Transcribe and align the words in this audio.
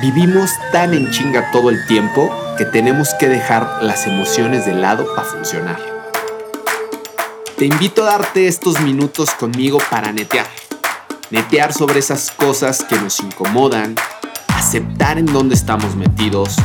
Vivimos 0.00 0.50
tan 0.72 0.92
en 0.92 1.10
chinga 1.10 1.50
todo 1.52 1.70
el 1.70 1.86
tiempo 1.86 2.30
que 2.58 2.64
tenemos 2.64 3.14
que 3.14 3.28
dejar 3.28 3.78
las 3.82 4.06
emociones 4.06 4.66
de 4.66 4.74
lado 4.74 5.06
para 5.14 5.26
funcionar. 5.26 5.78
Te 7.56 7.66
invito 7.66 8.02
a 8.02 8.06
darte 8.06 8.48
estos 8.48 8.80
minutos 8.80 9.30
conmigo 9.30 9.78
para 9.90 10.12
netear. 10.12 10.46
Netear 11.30 11.72
sobre 11.72 12.00
esas 12.00 12.32
cosas 12.32 12.84
que 12.84 12.96
nos 12.96 13.20
incomodan, 13.20 13.94
aceptar 14.48 15.18
en 15.18 15.26
dónde 15.26 15.54
estamos 15.54 15.94
metidos, 15.94 16.56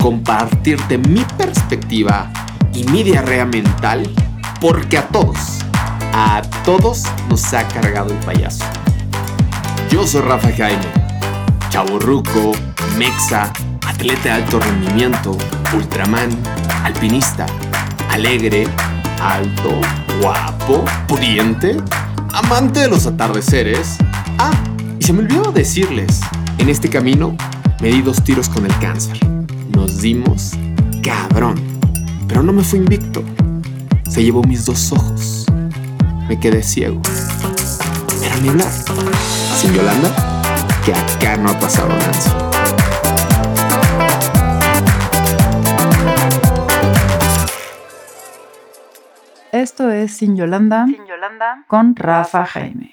compartirte 0.00 0.98
mi 0.98 1.24
perspectiva 1.38 2.30
y 2.74 2.84
mi 2.84 3.02
diarrea 3.02 3.46
mental, 3.46 4.08
porque 4.60 4.98
a 4.98 5.08
todos, 5.08 5.38
a 6.12 6.42
todos 6.64 7.04
nos 7.28 7.52
ha 7.54 7.66
cargado 7.66 8.10
el 8.10 8.18
payaso. 8.18 8.64
Yo 9.90 10.06
soy 10.06 10.20
Rafa 10.20 10.52
Jaime, 10.52 10.86
chaborruco, 11.70 12.52
mexa, 12.96 13.52
atleta 13.86 14.22
de 14.22 14.30
alto 14.30 14.60
rendimiento, 14.60 15.36
ultraman, 15.76 16.30
alpinista, 16.84 17.46
alegre, 18.10 18.66
alto, 19.20 19.80
guapo, 20.20 20.84
pudiente, 21.06 21.76
amante 22.32 22.80
de 22.80 22.88
los 22.88 23.06
atardeceres. 23.06 23.96
Ah, 24.38 24.52
y 24.98 25.04
se 25.04 25.12
me 25.12 25.20
olvidó 25.20 25.52
decirles, 25.52 26.20
en 26.58 26.68
este 26.68 26.88
camino 26.88 27.36
me 27.80 27.88
di 27.88 28.02
dos 28.02 28.22
tiros 28.22 28.48
con 28.48 28.64
el 28.66 28.78
cáncer. 28.78 29.18
Nos 29.70 30.00
dimos 30.00 30.52
cabrón, 31.02 31.60
pero 32.28 32.42
no 32.42 32.52
me 32.52 32.62
fui 32.62 32.78
invicto. 32.78 33.22
Se 34.08 34.22
llevó 34.22 34.42
mis 34.42 34.64
dos 34.64 34.92
ojos. 34.92 35.46
Me 36.28 36.38
quedé 36.38 36.62
ciego. 36.62 37.00
Pero 38.20 38.36
ni 38.40 38.48
hablar. 38.48 38.70
Sin 39.60 39.72
Yolanda, 39.72 40.10
que 40.84 40.94
acá 40.94 41.36
no 41.36 41.50
ha 41.50 41.58
pasado 41.58 41.88
nada. 41.88 42.53
Esto 49.64 49.90
es 49.90 50.18
Sin 50.18 50.36
Yolanda, 50.36 50.84
con 51.68 51.96
Rafa 51.96 52.44
Jaime. 52.44 52.92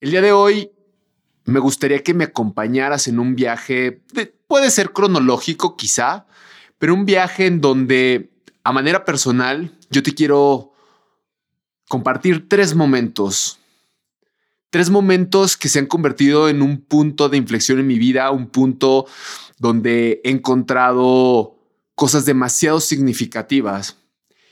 El 0.00 0.12
día 0.12 0.20
de 0.20 0.30
hoy 0.30 0.70
me 1.46 1.58
gustaría 1.58 2.00
que 2.04 2.14
me 2.14 2.22
acompañaras 2.22 3.08
en 3.08 3.18
un 3.18 3.34
viaje, 3.34 4.00
puede 4.46 4.70
ser 4.70 4.92
cronológico 4.92 5.76
quizá, 5.76 6.26
pero 6.78 6.94
un 6.94 7.04
viaje 7.04 7.46
en 7.46 7.60
donde 7.60 8.30
a 8.62 8.70
manera 8.70 9.04
personal 9.04 9.76
yo 9.90 10.04
te 10.04 10.14
quiero 10.14 10.74
compartir 11.88 12.48
tres 12.48 12.76
momentos. 12.76 13.58
Tres 14.70 14.90
momentos 14.90 15.56
que 15.56 15.68
se 15.68 15.80
han 15.80 15.86
convertido 15.86 16.48
en 16.48 16.62
un 16.62 16.82
punto 16.82 17.28
de 17.28 17.36
inflexión 17.36 17.80
en 17.80 17.88
mi 17.88 17.98
vida, 17.98 18.30
un 18.30 18.46
punto 18.46 19.08
donde 19.58 20.20
he 20.22 20.30
encontrado 20.30 21.61
cosas 22.02 22.24
demasiado 22.24 22.80
significativas 22.80 23.96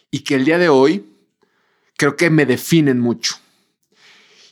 y 0.08 0.20
que 0.20 0.36
el 0.36 0.44
día 0.44 0.56
de 0.56 0.68
hoy 0.68 1.04
creo 1.96 2.14
que 2.14 2.30
me 2.30 2.46
definen 2.46 3.00
mucho. 3.00 3.34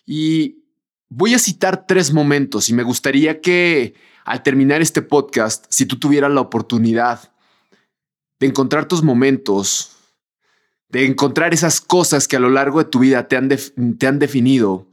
Y 0.04 0.64
voy 1.08 1.32
a 1.32 1.38
citar 1.38 1.86
tres 1.86 2.12
momentos 2.12 2.68
y 2.68 2.74
me 2.74 2.82
gustaría 2.82 3.40
que 3.40 3.94
al 4.24 4.42
terminar 4.42 4.82
este 4.82 5.00
podcast, 5.00 5.64
si 5.68 5.86
tú 5.86 6.00
tuvieras 6.00 6.32
la 6.32 6.40
oportunidad 6.40 7.32
de 8.40 8.48
encontrar 8.48 8.88
tus 8.88 9.04
momentos, 9.04 9.92
de 10.88 11.06
encontrar 11.06 11.54
esas 11.54 11.80
cosas 11.80 12.26
que 12.26 12.34
a 12.34 12.40
lo 12.40 12.50
largo 12.50 12.82
de 12.82 12.90
tu 12.90 12.98
vida 12.98 13.28
te 13.28 13.36
han, 13.36 13.48
te 13.48 14.06
han 14.08 14.18
definido 14.18 14.88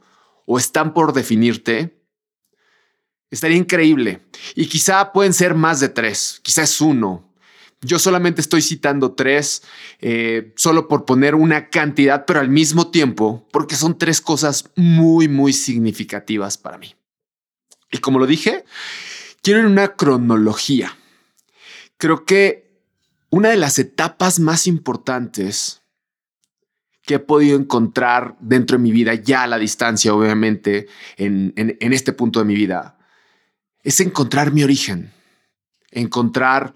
o 0.46 0.60
están 0.60 0.94
por 0.94 1.12
definirte, 1.12 2.00
estaría 3.32 3.58
increíble. 3.58 4.22
Y 4.54 4.68
quizá 4.68 5.12
pueden 5.12 5.34
ser 5.34 5.56
más 5.56 5.80
de 5.80 5.90
tres, 5.90 6.40
quizá 6.44 6.62
es 6.62 6.80
uno, 6.82 7.26
yo 7.82 8.00
solamente 8.00 8.42
estoy 8.42 8.62
citando 8.62 9.14
tres, 9.14 9.64
eh, 10.00 10.54
solo 10.56 10.88
por 10.88 11.06
poner 11.06 11.36
una 11.36 11.70
cantidad, 11.70 12.26
pero 12.26 12.40
al 12.40 12.50
mismo 12.50 12.90
tiempo, 12.90 13.48
porque 13.52 13.76
son 13.76 13.98
tres 13.98 14.22
cosas 14.22 14.72
muy, 14.76 15.28
muy 15.28 15.54
significativas 15.54 16.58
para 16.58 16.78
mí. 16.78 16.96
Y 17.92 18.00
como 18.00 18.20
lo 18.20 18.26
dije, 18.26 18.66
quiero 19.42 19.68
una 19.68 19.96
cronología. 19.96 20.98
Creo 21.98 22.26
que 22.26 22.82
una 23.30 23.50
de 23.50 23.58
las 23.58 23.80
etapas 23.80 24.40
más 24.40 24.68
importantes 24.68 25.82
que 27.04 27.16
he 27.16 27.20
podido 27.20 27.58
encontrar 27.58 28.36
dentro 28.40 28.78
de 28.78 28.84
mi 28.84 28.92
vida, 28.92 29.14
ya 29.14 29.44
a 29.44 29.48
la 29.48 29.60
distancia, 29.60 30.14
obviamente, 30.14 30.88
en, 31.18 31.54
en 31.56 31.94
este 31.94 32.14
punto 32.14 32.40
de 32.40 32.46
mi 32.46 32.56
vida, 32.56 32.98
es 33.84 34.00
encontrar 34.00 34.52
mi 34.52 34.64
origen, 34.64 35.14
encontrar 35.92 36.74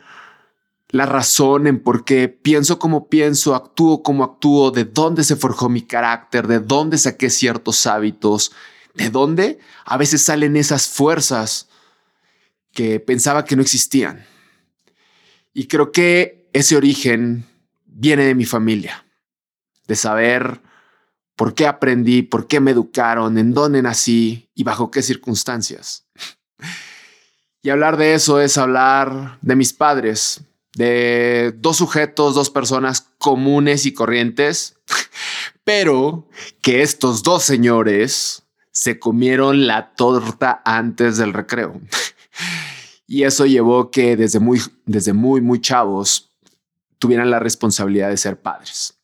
la 0.91 1.05
razón 1.05 1.67
en 1.67 1.79
por 1.79 2.03
qué 2.03 2.29
pienso 2.29 2.79
como 2.79 3.09
pienso, 3.09 3.53
actúo 3.53 4.01
como 4.01 4.23
actúo, 4.23 4.71
de 4.71 4.85
dónde 4.85 5.23
se 5.23 5.35
forjó 5.35 5.69
mi 5.69 5.83
carácter, 5.83 6.47
de 6.47 6.59
dónde 6.59 6.97
saqué 6.97 7.29
ciertos 7.29 7.85
hábitos, 7.85 8.51
de 8.95 9.09
dónde 9.09 9.59
a 9.85 9.97
veces 9.97 10.23
salen 10.23 10.57
esas 10.57 10.87
fuerzas 10.87 11.69
que 12.73 12.99
pensaba 12.99 13.45
que 13.45 13.55
no 13.55 13.61
existían. 13.61 14.25
Y 15.53 15.67
creo 15.67 15.91
que 15.91 16.49
ese 16.53 16.75
origen 16.75 17.45
viene 17.85 18.25
de 18.25 18.35
mi 18.35 18.45
familia, 18.45 19.05
de 19.87 19.95
saber 19.95 20.61
por 21.35 21.53
qué 21.53 21.67
aprendí, 21.67 22.23
por 22.23 22.47
qué 22.47 22.59
me 22.59 22.71
educaron, 22.71 23.37
en 23.37 23.53
dónde 23.53 23.81
nací 23.81 24.49
y 24.55 24.63
bajo 24.63 24.89
qué 24.91 25.01
circunstancias. 25.01 26.07
Y 27.61 27.71
hablar 27.71 27.97
de 27.97 28.13
eso 28.13 28.39
es 28.39 28.57
hablar 28.57 29.37
de 29.41 29.57
mis 29.57 29.73
padres, 29.73 30.39
de 30.79 31.53
dos 31.57 31.75
sujetos, 31.75 32.35
dos 32.35 32.49
personas 32.49 33.09
comunes 33.17 33.85
y 33.85 33.93
corrientes, 33.93 34.77
pero 35.65 36.29
que 36.61 36.81
estos 36.81 37.21
dos 37.21 37.43
señores 37.43 38.43
se 38.71 38.97
comieron 38.97 39.67
la 39.67 39.93
torta 39.93 40.61
antes 40.65 41.17
del 41.17 41.33
recreo. 41.33 41.79
Y 43.11 43.23
eso 43.23 43.47
llevó 43.47 43.89
que 43.89 44.15
desde 44.15 44.39
muy, 44.39 44.61
desde 44.85 45.13
muy, 45.13 45.41
muy 45.41 45.59
chavos 45.59 46.29
tuvieran 46.99 47.31
la 47.31 47.39
responsabilidad 47.39 48.09
de 48.09 48.17
ser 48.17 48.39
padres. 48.39 48.99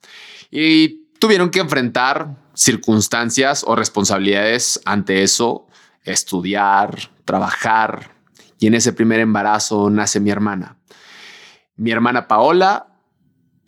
Y 0.51 1.07
tuvieron 1.17 1.49
que 1.49 1.59
enfrentar 1.59 2.37
circunstancias 2.53 3.63
o 3.65 3.75
responsabilidades 3.75 4.79
ante 4.85 5.23
eso, 5.23 5.65
estudiar, 6.03 7.09
trabajar. 7.25 8.11
Y 8.59 8.67
en 8.67 8.75
ese 8.75 8.93
primer 8.93 9.21
embarazo 9.21 9.89
nace 9.89 10.19
mi 10.19 10.29
hermana 10.29 10.77
mi 11.75 11.91
hermana 11.91 12.27
Paola, 12.27 12.87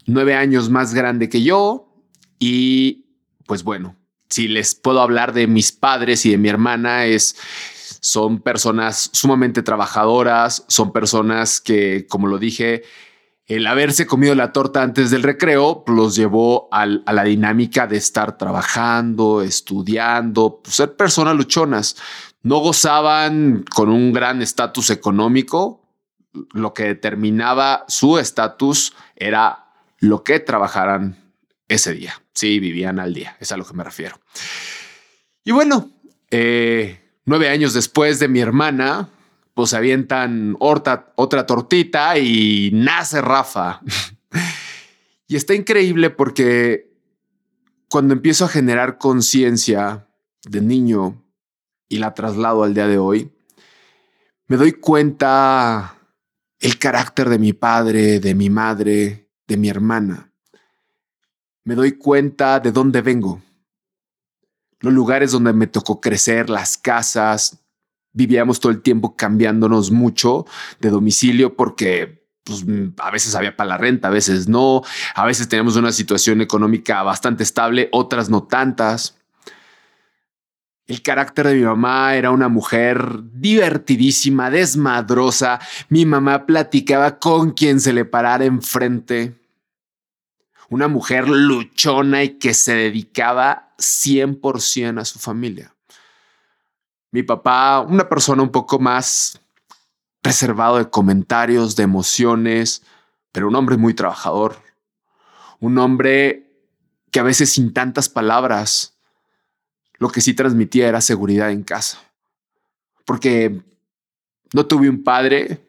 nueve 0.05 0.35
años 0.35 0.69
más 0.69 0.93
grande 0.93 1.29
que 1.29 1.43
yo. 1.43 1.93
Y 2.39 3.05
pues 3.45 3.63
bueno, 3.63 3.95
si 4.29 4.47
les 4.47 4.75
puedo 4.75 5.01
hablar 5.01 5.33
de 5.33 5.47
mis 5.47 5.71
padres 5.71 6.25
y 6.25 6.31
de 6.31 6.37
mi 6.37 6.49
hermana, 6.49 7.05
es, 7.05 7.35
son 8.01 8.39
personas 8.39 9.09
sumamente 9.13 9.63
trabajadoras, 9.63 10.65
son 10.67 10.91
personas 10.91 11.61
que, 11.61 12.05
como 12.07 12.27
lo 12.27 12.37
dije, 12.37 12.83
el 13.45 13.65
haberse 13.65 14.05
comido 14.05 14.35
la 14.35 14.51
torta 14.51 14.83
antes 14.83 15.09
del 15.09 15.23
recreo 15.23 15.85
los 15.87 16.15
llevó 16.15 16.67
a 16.71 16.85
la 16.85 17.23
dinámica 17.23 17.87
de 17.87 17.95
estar 17.95 18.37
trabajando, 18.37 19.41
estudiando, 19.41 20.59
pues, 20.61 20.75
ser 20.75 20.97
personas 20.97 21.35
luchonas. 21.35 21.95
No 22.43 22.57
gozaban 22.59 23.63
con 23.73 23.89
un 23.89 24.11
gran 24.11 24.41
estatus 24.41 24.89
económico, 24.89 25.86
lo 26.53 26.73
que 26.73 26.83
determinaba 26.83 27.85
su 27.87 28.17
estatus 28.17 28.93
era 29.15 29.67
lo 29.99 30.23
que 30.23 30.39
trabajaran 30.39 31.33
ese 31.67 31.93
día. 31.93 32.21
Sí, 32.33 32.59
vivían 32.59 32.99
al 32.99 33.13
día, 33.13 33.35
es 33.39 33.51
a 33.51 33.57
lo 33.57 33.65
que 33.65 33.73
me 33.73 33.83
refiero. 33.83 34.19
Y 35.43 35.51
bueno, 35.51 35.89
eh, 36.29 36.99
nueve 37.25 37.49
años 37.49 37.73
después 37.73 38.19
de 38.19 38.27
mi 38.27 38.39
hermana, 38.39 39.09
pues 39.53 39.73
avientan 39.73 40.55
otra 40.59 41.45
tortita 41.45 42.17
y 42.17 42.69
nace 42.73 43.21
Rafa. 43.21 43.81
y 45.27 45.35
está 45.35 45.55
increíble 45.55 46.09
porque 46.09 46.91
cuando 47.89 48.13
empiezo 48.13 48.45
a 48.45 48.49
generar 48.49 48.97
conciencia 48.97 50.07
de 50.43 50.61
niño 50.61 51.23
y 51.89 51.97
la 51.97 52.13
traslado 52.13 52.63
al 52.63 52.73
día 52.73 52.87
de 52.87 52.97
hoy, 52.97 53.31
me 54.47 54.57
doy 54.57 54.73
cuenta 54.73 55.96
el 56.59 56.77
carácter 56.77 57.29
de 57.29 57.39
mi 57.39 57.53
padre, 57.53 58.19
de 58.19 58.35
mi 58.35 58.49
madre, 58.49 59.29
de 59.47 59.57
mi 59.57 59.69
hermana. 59.69 60.31
Me 61.63 61.75
doy 61.75 61.93
cuenta 61.93 62.59
de 62.59 62.71
dónde 62.71 63.01
vengo, 63.01 63.41
los 64.79 64.93
lugares 64.93 65.31
donde 65.31 65.53
me 65.53 65.67
tocó 65.67 65.99
crecer, 65.99 66.49
las 66.49 66.77
casas. 66.77 67.59
Vivíamos 68.13 68.59
todo 68.59 68.71
el 68.71 68.81
tiempo 68.81 69.15
cambiándonos 69.15 69.91
mucho 69.91 70.45
de 70.79 70.89
domicilio 70.89 71.55
porque 71.55 72.27
pues, 72.43 72.65
a 72.97 73.11
veces 73.11 73.35
había 73.35 73.55
para 73.55 73.69
la 73.69 73.77
renta, 73.77 74.07
a 74.07 74.11
veces 74.11 74.47
no, 74.47 74.81
a 75.13 75.25
veces 75.25 75.49
teníamos 75.49 75.75
una 75.75 75.91
situación 75.91 76.41
económica 76.41 77.03
bastante 77.03 77.43
estable, 77.43 77.89
otras 77.91 78.29
no 78.29 78.43
tantas. 78.43 79.17
El 80.87 81.01
carácter 81.01 81.47
de 81.47 81.55
mi 81.55 81.63
mamá 81.63 82.15
era 82.15 82.31
una 82.31 82.47
mujer 82.47 83.19
divertidísima, 83.33 84.49
desmadrosa. 84.49 85.59
Mi 85.89 86.05
mamá 86.05 86.45
platicaba 86.45 87.19
con 87.19 87.51
quien 87.51 87.81
se 87.81 87.91
le 87.91 88.05
parara 88.05 88.45
enfrente. 88.45 89.35
Una 90.69 90.87
mujer 90.87 91.27
luchona 91.27 92.23
y 92.23 92.39
que 92.39 92.53
se 92.53 92.73
dedicaba 92.73 93.73
100% 93.77 95.01
a 95.01 95.05
su 95.05 95.19
familia. 95.19 95.75
Mi 97.11 97.23
papá, 97.23 97.81
una 97.81 98.07
persona 98.07 98.41
un 98.41 98.51
poco 98.51 98.79
más 98.79 99.41
reservado 100.23 100.77
de 100.77 100.89
comentarios, 100.89 101.75
de 101.75 101.83
emociones, 101.83 102.83
pero 103.33 103.49
un 103.49 103.55
hombre 103.55 103.75
muy 103.75 103.93
trabajador. 103.93 104.61
Un 105.59 105.77
hombre 105.79 106.49
que 107.11 107.19
a 107.19 107.23
veces 107.23 107.51
sin 107.51 107.73
tantas 107.73 108.07
palabras 108.07 108.96
lo 109.97 110.09
que 110.09 110.21
sí 110.21 110.33
transmitía 110.33 110.87
era 110.87 111.01
seguridad 111.01 111.51
en 111.51 111.63
casa. 111.63 111.99
Porque 113.05 113.61
no 114.53 114.65
tuve 114.65 114.89
un 114.89 115.03
padre 115.03 115.65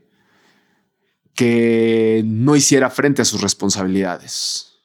que 1.34 2.22
no 2.24 2.56
hiciera 2.56 2.90
frente 2.90 3.22
a 3.22 3.24
sus 3.24 3.40
responsabilidades. 3.40 4.80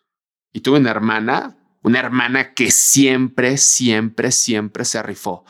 Y 0.51 0.61
tuve 0.61 0.79
una 0.79 0.91
hermana, 0.91 1.57
una 1.81 1.99
hermana 1.99 2.53
que 2.53 2.69
siempre, 2.69 3.57
siempre, 3.57 4.31
siempre 4.31 4.85
se 4.85 5.01
rifó. 5.01 5.45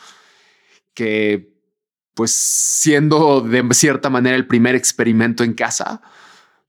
Que, 0.93 1.59
pues, 2.13 2.31
siendo 2.31 3.41
de 3.41 3.67
cierta 3.73 4.09
manera 4.09 4.35
el 4.35 4.47
primer 4.47 4.75
experimento 4.75 5.43
en 5.43 5.53
casa, 5.53 6.01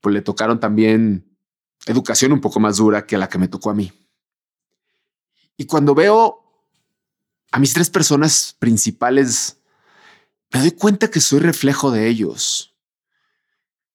pues 0.01 0.13
le 0.13 0.21
tocaron 0.21 0.59
también 0.59 1.37
educación 1.85 2.33
un 2.33 2.41
poco 2.41 2.59
más 2.59 2.77
dura 2.77 3.05
que 3.05 3.17
la 3.17 3.29
que 3.29 3.37
me 3.37 3.47
tocó 3.47 3.69
a 3.69 3.75
mí. 3.75 3.91
Y 5.57 5.65
cuando 5.65 5.95
veo 5.95 6.44
a 7.55 7.59
mis 7.59 7.73
tres 7.73 7.89
personas 7.89 8.53
principales, 8.59 9.61
me 10.51 10.59
doy 10.59 10.71
cuenta 10.71 11.09
que 11.09 11.21
soy 11.21 11.39
reflejo 11.39 11.89
de 11.89 12.09
ellos. 12.09 12.75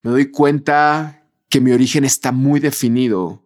Me 0.02 0.10
doy 0.10 0.30
cuenta 0.30 1.26
que 1.50 1.60
mi 1.60 1.70
origen 1.70 2.06
está 2.06 2.32
muy 2.32 2.58
definido, 2.58 3.44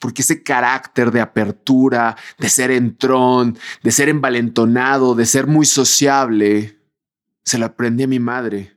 porque 0.00 0.20
ese 0.20 0.42
carácter 0.42 1.10
de 1.12 1.22
apertura, 1.22 2.14
de 2.36 2.50
ser 2.50 2.72
entrón, 2.72 3.58
de 3.82 3.90
ser 3.90 4.10
envalentonado, 4.10 5.14
de 5.14 5.24
ser 5.24 5.46
muy 5.46 5.64
sociable, 5.64 6.78
se 7.42 7.56
lo 7.56 7.64
aprendí 7.64 8.02
a 8.02 8.08
mi 8.08 8.18
madre. 8.18 8.76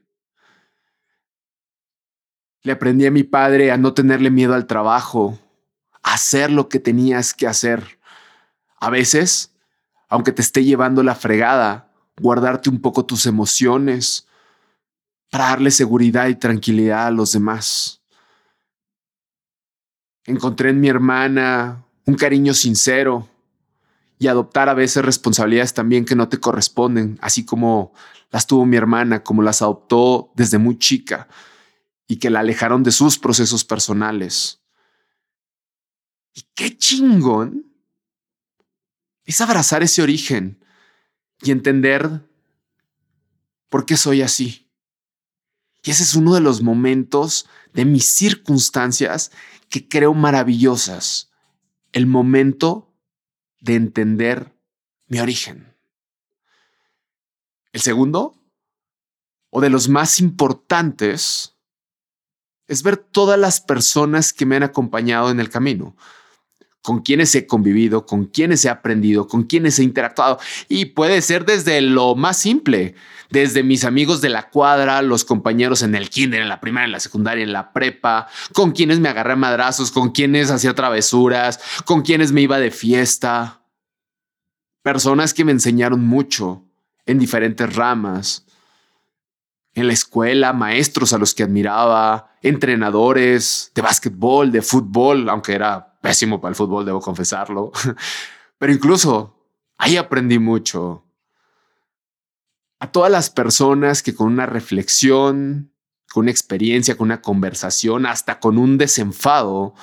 Le 2.62 2.72
aprendí 2.72 3.06
a 3.06 3.12
mi 3.12 3.24
padre 3.24 3.72
a 3.72 3.78
no 3.78 3.94
tenerle 3.94 4.30
miedo 4.30 4.54
al 4.54 4.68
trabajo, 4.68 5.38
a 6.02 6.14
hacer 6.14 6.50
lo 6.50 6.70
que 6.70 6.80
tenías 6.80 7.34
que 7.34 7.46
hacer. 7.46 8.00
A 8.80 8.90
veces 8.90 9.52
aunque 10.10 10.32
te 10.32 10.42
esté 10.42 10.64
llevando 10.64 11.04
la 11.04 11.16
fregada, 11.16 11.92
guardarte 12.20 12.70
un 12.70 12.82
poco 12.82 13.06
tus 13.06 13.26
emociones 13.26 14.28
para 15.30 15.46
darle 15.46 15.72
seguridad 15.72 16.28
y 16.28 16.36
tranquilidad 16.36 17.08
a 17.08 17.12
los 17.12 17.34
demás. 17.34 18.02
Encontré 20.26 20.70
en 20.70 20.80
mi 20.80 20.90
hermana 20.90 21.86
un 22.06 22.16
cariño 22.16 22.54
sincero 22.54 23.28
y 24.20 24.28
adoptar 24.28 24.70
a 24.70 24.74
veces 24.74 25.06
responsabilidades 25.06 25.74
también 25.74 26.06
que 26.06 26.16
no 26.16 26.28
te 26.28 26.40
corresponden, 26.40 27.20
así 27.22 27.46
como 27.46 27.94
las 28.32 28.48
tuvo 28.48 28.66
mi 28.66 28.78
hermana, 28.78 29.24
como 29.24 29.42
las 29.42 29.62
adoptó 29.62 30.32
desde 30.36 30.58
muy 30.58 30.78
chica 30.78 31.28
y 32.08 32.18
que 32.18 32.30
la 32.30 32.40
alejaron 32.40 32.84
de 32.84 32.92
sus 32.92 33.20
procesos 33.20 33.64
personales. 33.64 34.62
Y 36.34 36.44
qué 36.56 36.78
chingón 36.78 37.67
es 39.28 39.42
abrazar 39.42 39.84
ese 39.84 40.02
origen 40.02 40.64
y 41.42 41.52
entender 41.52 42.26
por 43.70 43.86
qué 43.86 43.98
soy 43.98 44.22
así. 44.22 44.72
Y 45.84 45.92
ese 45.92 46.04
es 46.04 46.16
uno 46.16 46.34
de 46.34 46.40
los 46.40 46.64
momentos 46.64 47.48
de 47.74 47.86
mis 47.86 48.06
circunstancias 48.06 49.32
que 49.70 49.88
creo 49.88 50.14
maravillosas. 50.14 51.30
El 51.92 52.08
momento 52.08 52.96
de 53.60 53.76
entender 53.76 54.56
mi 55.08 55.20
origen. 55.20 55.76
El 57.74 57.82
segundo, 57.82 58.42
o 59.50 59.60
de 59.60 59.70
los 59.70 59.90
más 59.90 60.20
importantes, 60.20 61.58
es 62.68 62.82
ver 62.82 62.96
todas 62.96 63.38
las 63.38 63.60
personas 63.60 64.32
que 64.32 64.46
me 64.46 64.56
han 64.56 64.64
acompañado 64.64 65.32
en 65.32 65.42
el 65.42 65.50
camino 65.50 65.98
con 66.88 67.02
quienes 67.02 67.36
he 67.36 67.46
convivido, 67.48 68.06
con 68.06 68.24
quienes 68.24 68.64
he 68.64 68.70
aprendido, 68.70 69.28
con 69.28 69.44
quienes 69.44 69.78
he 69.78 69.84
interactuado. 69.84 70.40
Y 70.70 70.86
puede 70.86 71.22
ser 71.22 71.44
desde 71.44 71.82
lo 71.82 72.16
más 72.16 72.40
simple, 72.40 72.96
desde 73.30 73.62
mis 73.62 73.84
amigos 73.84 74.22
de 74.22 74.30
la 74.30 74.48
cuadra, 74.48 75.02
los 75.02 75.26
compañeros 75.26 75.82
en 75.82 75.96
el 75.96 76.10
kinder, 76.10 76.42
en 76.42 76.48
la 76.48 76.62
primaria, 76.62 76.86
en 76.86 76.94
la 76.94 77.02
secundaria, 77.02 77.44
en 77.44 77.52
la 77.52 77.74
prepa, 77.74 78.30
con 78.54 78.72
quienes 78.72 79.02
me 79.02 79.10
agarré 79.10 79.36
madrazos, 79.36 79.92
con 79.92 80.12
quienes 80.12 80.50
hacía 80.50 80.76
travesuras, 80.76 81.60
con 81.84 82.04
quienes 82.04 82.32
me 82.32 82.40
iba 82.40 82.58
de 82.58 82.72
fiesta. 82.72 83.64
Personas 84.82 85.34
que 85.34 85.44
me 85.44 85.52
enseñaron 85.52 86.06
mucho 86.06 86.64
en 87.06 87.20
diferentes 87.20 87.76
ramas. 87.76 88.46
En 89.74 89.88
la 89.88 89.94
escuela, 89.94 90.54
maestros 90.54 91.12
a 91.12 91.18
los 91.18 91.36
que 91.36 91.44
admiraba, 91.44 92.32
entrenadores 92.42 93.74
de 93.76 93.82
básquetbol, 93.82 94.54
de 94.54 94.62
fútbol, 94.62 95.28
aunque 95.28 95.52
era 95.52 95.87
pésimo 96.08 96.40
para 96.40 96.52
el 96.52 96.56
fútbol, 96.56 96.86
debo 96.86 97.02
confesarlo. 97.02 97.74
Pero 98.58 98.72
incluso 98.72 99.36
ahí 99.78 99.98
aprendí 99.98 100.40
mucho. 100.40 101.04
A 102.80 102.90
todas 102.94 103.12
las 103.12 103.30
personas 103.30 104.02
que 104.02 104.16
con 104.16 104.28
una 104.28 104.46
reflexión, 104.46 105.74
con 106.14 106.22
una 106.22 106.32
experiencia, 106.32 106.96
con 106.96 107.08
una 107.08 107.22
conversación, 107.22 108.06
hasta 108.06 108.40
con 108.40 108.58
un 108.58 108.78
desenfado, 108.78 109.74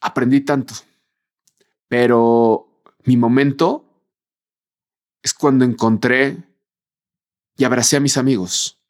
aprendí 0.00 0.40
tanto. 0.40 0.72
Pero 1.86 2.80
mi 3.04 3.18
momento 3.18 3.84
es 5.22 5.34
cuando 5.34 5.66
encontré 5.66 6.38
y 7.58 7.64
abracé 7.64 7.98
a 7.98 8.00
mis 8.00 8.16
amigos. 8.16 8.80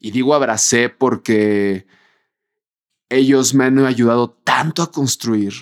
Y 0.00 0.10
digo 0.10 0.34
abracé 0.34 0.88
porque 0.88 1.86
ellos 3.10 3.52
me 3.54 3.64
han 3.64 3.78
ayudado 3.80 4.30
tanto 4.30 4.82
a 4.82 4.90
construir. 4.90 5.52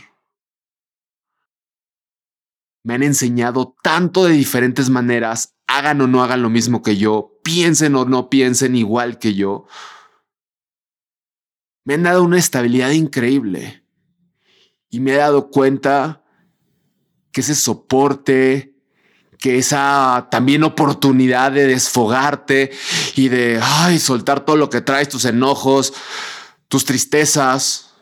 Me 2.85 2.95
han 2.95 3.03
enseñado 3.03 3.75
tanto 3.83 4.27
de 4.27 4.35
diferentes 4.35 4.89
maneras, 4.91 5.57
hagan 5.67 6.01
o 6.01 6.07
no 6.07 6.23
hagan 6.23 6.43
lo 6.43 6.51
mismo 6.51 6.83
que 6.83 6.97
yo, 6.97 7.41
piensen 7.43 7.97
o 7.97 8.05
no 8.05 8.31
piensen 8.31 8.77
igual 8.77 9.19
que 9.19 9.35
yo. 9.35 9.67
Me 11.85 11.95
han 11.95 12.05
dado 12.05 12.23
una 12.23 12.39
estabilidad 12.39 12.91
increíble 12.91 13.83
y 14.91 15.01
me 15.01 15.13
he 15.13 15.17
dado 15.17 15.51
cuenta 15.51 16.23
que 17.33 17.41
ese 17.41 17.55
soporte, 17.55 18.75
que 19.39 19.59
esa 19.59 20.29
también 20.31 20.65
oportunidad 20.65 21.53
de 21.53 21.67
desfogarte 21.67 22.71
y 23.17 23.29
de 23.29 23.59
ay, 23.63 23.99
soltar 23.99 24.45
todo 24.45 24.57
lo 24.57 24.69
que 24.69 24.81
traes, 24.81 25.09
tus 25.09 25.25
enojos, 25.25 25.95
tus 26.69 26.85
tristezas, 26.85 27.95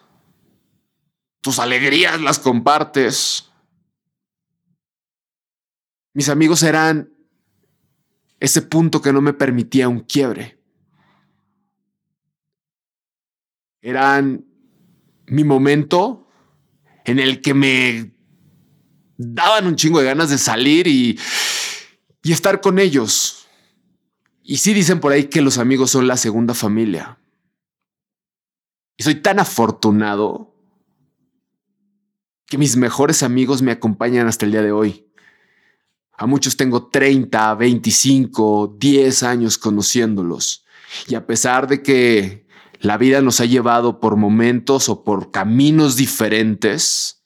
tus 1.41 1.59
alegrías 1.59 2.21
las 2.21 2.39
compartes. 2.39 3.49
Mis 6.13 6.29
amigos 6.29 6.63
eran 6.63 7.11
ese 8.41 8.63
punto 8.63 9.01
que 9.01 9.13
no 9.13 9.21
me 9.21 9.33
permitía 9.33 9.89
un 9.89 10.01
quiebre. 10.01 10.59
Eran 13.81 14.45
mi 15.27 15.45
momento 15.45 16.29
en 17.05 17.21
el 17.21 17.41
que 17.41 17.55
me 17.55 18.13
daban 19.17 19.67
un 19.67 19.77
chingo 19.77 20.01
de 20.01 20.07
ganas 20.07 20.31
de 20.31 20.39
salir 20.39 20.89
y, 20.89 21.19
y 22.23 22.33
estar 22.33 22.61
con 22.61 22.81
ellos. 22.81 23.47
Y 24.43 24.57
sí 24.59 24.75
dicen 24.75 24.99
por 24.99 25.13
ahí 25.13 25.25
que 25.25 25.41
los 25.41 25.59
amigos 25.59 25.93
son 25.93 26.09
la 26.09 26.17
segunda 26.17 26.55
familia. 26.55 27.19
Y 28.97 29.03
soy 29.03 29.17
tan 29.17 29.39
afortunado 29.39 30.55
que 32.47 32.59
mis 32.59 32.77
mejores 32.77 33.23
amigos 33.23 33.63
me 33.63 33.73
acompañan 33.73 34.27
hasta 34.27 34.47
el 34.47 34.53
día 34.53 34.63
de 34.63 34.73
hoy. 34.73 35.07
A 36.13 36.27
muchos 36.27 36.57
tengo 36.57 36.87
30, 36.89 37.55
25, 37.55 38.77
10 38.79 39.23
años 39.23 39.59
conociéndolos. 39.59 40.65
Y 41.09 41.15
a 41.15 41.27
pesar 41.27 41.67
de 41.67 41.83
que 41.83 42.47
la 42.81 42.97
vida 42.97 43.21
nos 43.21 43.41
ha 43.41 43.45
llevado 43.45 44.01
por 44.01 44.17
momentos 44.17 44.89
o 44.89 45.05
por 45.05 45.31
caminos 45.31 45.97
diferentes, 45.97 47.23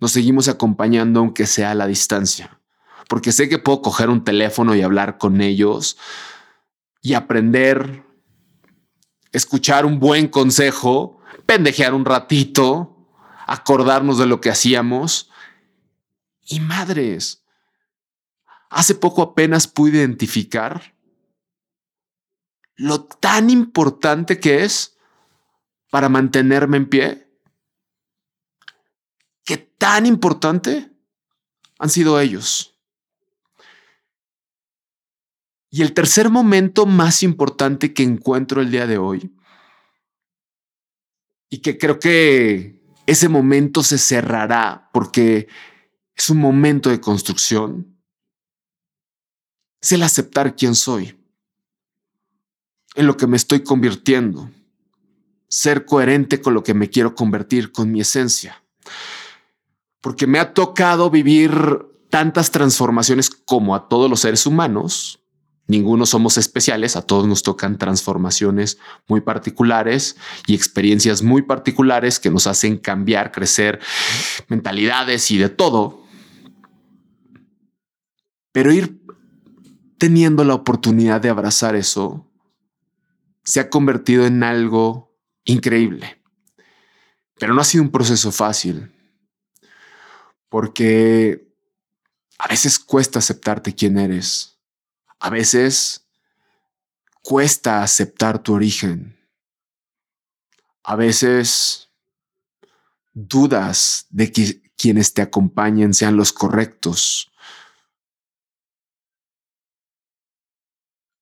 nos 0.00 0.12
seguimos 0.12 0.48
acompañando 0.48 1.20
aunque 1.20 1.46
sea 1.46 1.72
a 1.72 1.74
la 1.74 1.86
distancia. 1.86 2.58
Porque 3.08 3.32
sé 3.32 3.48
que 3.48 3.58
puedo 3.58 3.82
coger 3.82 4.08
un 4.08 4.24
teléfono 4.24 4.74
y 4.74 4.82
hablar 4.82 5.18
con 5.18 5.40
ellos 5.40 5.96
y 7.02 7.14
aprender 7.14 8.04
escuchar 9.32 9.86
un 9.86 10.00
buen 10.00 10.28
consejo, 10.28 11.20
pendejear 11.46 11.94
un 11.94 12.04
ratito, 12.04 13.06
acordarnos 13.46 14.18
de 14.18 14.26
lo 14.26 14.40
que 14.40 14.50
hacíamos. 14.50 15.30
Y 16.42 16.60
madres, 16.60 17.44
hace 18.68 18.94
poco 18.94 19.22
apenas 19.22 19.66
pude 19.66 19.98
identificar 19.98 20.94
lo 22.76 23.04
tan 23.04 23.50
importante 23.50 24.40
que 24.40 24.64
es 24.64 24.96
para 25.90 26.08
mantenerme 26.08 26.78
en 26.78 26.88
pie. 26.88 27.28
Qué 29.44 29.58
tan 29.58 30.06
importante 30.06 30.90
han 31.78 31.90
sido 31.90 32.18
ellos. 32.18 32.79
Y 35.70 35.82
el 35.82 35.94
tercer 35.94 36.30
momento 36.30 36.84
más 36.84 37.22
importante 37.22 37.94
que 37.94 38.02
encuentro 38.02 38.60
el 38.60 38.70
día 38.70 38.86
de 38.86 38.98
hoy, 38.98 39.32
y 41.48 41.58
que 41.58 41.78
creo 41.78 41.98
que 41.98 42.80
ese 43.06 43.28
momento 43.28 43.82
se 43.82 43.98
cerrará 43.98 44.88
porque 44.92 45.48
es 46.14 46.30
un 46.30 46.38
momento 46.38 46.90
de 46.90 47.00
construcción, 47.00 47.96
es 49.80 49.92
el 49.92 50.02
aceptar 50.02 50.54
quién 50.54 50.74
soy 50.74 51.16
en 52.94 53.06
lo 53.06 53.16
que 53.16 53.26
me 53.26 53.36
estoy 53.36 53.60
convirtiendo, 53.60 54.50
ser 55.48 55.86
coherente 55.86 56.40
con 56.40 56.54
lo 56.54 56.62
que 56.62 56.74
me 56.74 56.90
quiero 56.90 57.14
convertir, 57.14 57.72
con 57.72 57.90
mi 57.90 58.00
esencia. 58.00 58.62
Porque 60.00 60.26
me 60.26 60.38
ha 60.38 60.54
tocado 60.54 61.10
vivir 61.10 61.52
tantas 62.10 62.50
transformaciones 62.50 63.30
como 63.30 63.74
a 63.74 63.88
todos 63.88 64.10
los 64.10 64.20
seres 64.20 64.46
humanos. 64.46 65.19
Ninguno 65.70 66.04
somos 66.04 66.36
especiales, 66.36 66.96
a 66.96 67.02
todos 67.02 67.28
nos 67.28 67.44
tocan 67.44 67.78
transformaciones 67.78 68.78
muy 69.06 69.20
particulares 69.20 70.16
y 70.48 70.56
experiencias 70.56 71.22
muy 71.22 71.42
particulares 71.42 72.18
que 72.18 72.28
nos 72.28 72.48
hacen 72.48 72.76
cambiar, 72.76 73.30
crecer, 73.30 73.78
mentalidades 74.48 75.30
y 75.30 75.38
de 75.38 75.48
todo. 75.48 76.02
Pero 78.50 78.72
ir 78.72 79.00
teniendo 79.96 80.42
la 80.42 80.54
oportunidad 80.54 81.20
de 81.20 81.28
abrazar 81.28 81.76
eso 81.76 82.28
se 83.44 83.60
ha 83.60 83.70
convertido 83.70 84.26
en 84.26 84.42
algo 84.42 85.16
increíble. 85.44 86.20
Pero 87.38 87.54
no 87.54 87.60
ha 87.60 87.64
sido 87.64 87.84
un 87.84 87.92
proceso 87.92 88.32
fácil, 88.32 88.92
porque 90.48 91.48
a 92.38 92.48
veces 92.48 92.80
cuesta 92.80 93.20
aceptarte 93.20 93.72
quién 93.72 93.98
eres. 93.98 94.59
A 95.20 95.28
veces 95.28 96.06
cuesta 97.22 97.82
aceptar 97.82 98.42
tu 98.42 98.54
origen. 98.54 99.18
A 100.82 100.96
veces 100.96 101.90
dudas 103.12 104.06
de 104.08 104.32
que 104.32 104.62
quienes 104.76 105.12
te 105.12 105.20
acompañen 105.20 105.92
sean 105.92 106.16
los 106.16 106.32
correctos. 106.32 107.30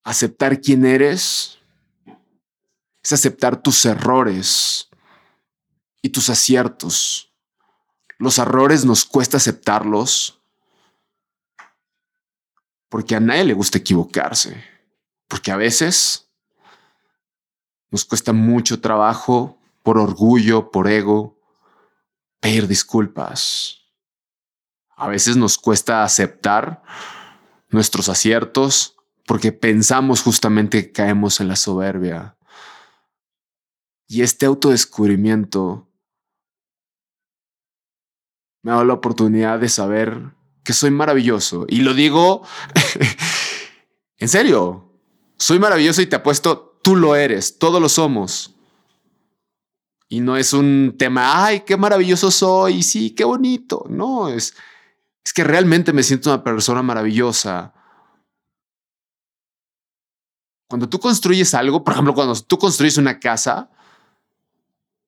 Aceptar 0.05 0.61
quién 0.61 0.87
eres 0.87 1.59
es 3.03 3.13
aceptar 3.13 3.61
tus 3.61 3.85
errores 3.85 4.89
y 6.03 6.11
tus 6.11 6.31
aciertos. 6.31 7.35
Los 8.17 8.39
errores 8.39 8.85
nos 8.85 9.05
cuesta 9.05 9.39
aceptarlos 9.39 10.38
porque 12.89 13.15
a 13.15 13.21
nadie 13.21 13.45
le 13.45 13.55
gusta 13.55 13.79
equivocarse, 13.79 14.65
porque 15.29 15.51
a 15.51 15.57
veces 15.57 16.31
nos 17.91 18.05
cuesta 18.05 18.33
mucho 18.33 18.81
trabajo 18.81 19.59
por 19.83 19.99
orgullo, 19.99 20.71
por 20.71 20.89
ego, 20.89 21.39
pedir 22.41 22.67
disculpas. 22.67 23.83
A 24.97 25.09
veces 25.09 25.37
nos 25.37 25.59
cuesta 25.59 26.03
aceptar 26.03 26.83
nuestros 27.69 28.09
aciertos 28.09 28.97
porque 29.27 29.53
pensamos 29.53 30.23
justamente 30.23 30.83
que 30.83 30.93
caemos 30.93 31.41
en 31.41 31.49
la 31.49 31.57
soberbia 31.57 32.39
y 34.09 34.23
este 34.23 34.47
autodescubrimiento 34.47 35.87
me 38.63 38.71
ha 38.71 38.75
dado 38.75 38.87
la 38.87 38.95
oportunidad 38.95 39.61
de 39.61 39.69
saber 39.69 40.35
que 40.69 40.75
soy 40.75 40.91
maravilloso. 40.91 41.65
Y 41.67 41.81
lo 41.81 41.95
digo 41.95 42.43
en 44.19 44.29
serio. 44.29 44.85
Soy 45.39 45.59
maravilloso 45.59 46.03
y 46.03 46.07
te 46.07 46.17
apuesto, 46.17 46.79
tú 46.83 46.95
lo 46.95 47.17
eres, 47.17 47.59
todos 47.59 47.81
lo 47.81 47.89
somos. 47.89 48.55
Y 50.11 50.21
no 50.21 50.37
es 50.37 50.53
un 50.53 50.97
tema, 50.99 51.47
ay, 51.47 51.61
qué 51.61 51.79
maravilloso 51.79 52.31
soy, 52.31 52.83
sí, 52.83 53.13
qué 53.13 53.25
bonito. 53.25 53.87
No, 53.89 54.29
es, 54.29 54.55
es 55.25 55.33
que 55.33 55.43
realmente 55.43 55.95
me 55.95 56.03
siento 56.03 56.29
una 56.29 56.45
persona 56.45 56.83
maravillosa. 56.83 57.73
Cuando 60.69 60.87
tú 60.87 61.01
construyes 61.01 61.55
algo, 61.55 61.83
por 61.83 61.95
ejemplo, 61.95 62.13
cuando 62.13 62.39
tú 62.43 62.59
construyes 62.59 62.99
una 62.99 63.19
casa, 63.19 63.71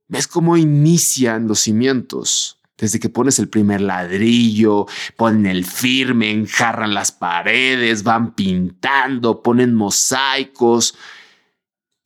ves 0.09 0.26
cómo 0.26 0.57
inician 0.57 1.47
los 1.47 1.61
cimientos. 1.61 2.60
Desde 2.80 2.99
que 2.99 3.10
pones 3.10 3.38
el 3.38 3.50
primer 3.50 3.82
ladrillo, 3.82 4.87
ponen 5.18 5.44
el 5.44 5.66
firme, 5.66 6.30
enjarran 6.30 6.94
las 6.94 7.12
paredes, 7.12 8.02
van 8.02 8.34
pintando, 8.34 9.42
ponen 9.42 9.75
mosaicos. 9.75 10.96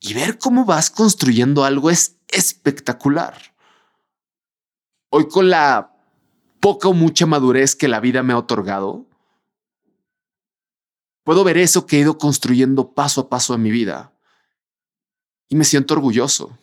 Y 0.01 0.13
ver 0.13 0.37
cómo 0.37 0.65
vas 0.65 0.89
construyendo 0.89 1.63
algo 1.63 1.89
es 1.89 2.17
espectacular. 2.27 3.55
Hoy 5.09 5.29
con 5.29 5.49
la 5.49 5.95
poca 6.59 6.89
o 6.89 6.93
mucha 6.93 7.25
madurez 7.25 7.73
que 7.73 7.87
la 7.87 8.01
vida 8.01 8.21
me 8.21 8.33
ha 8.33 8.37
otorgado, 8.37 9.05
puedo 11.23 11.45
ver 11.45 11.57
eso 11.57 11.85
que 11.85 11.95
he 11.95 11.99
ido 12.01 12.17
construyendo 12.17 12.91
paso 12.91 13.21
a 13.21 13.29
paso 13.29 13.55
en 13.55 13.61
mi 13.61 13.71
vida. 13.71 14.11
Y 15.47 15.55
me 15.55 15.63
siento 15.63 15.93
orgulloso. 15.93 16.57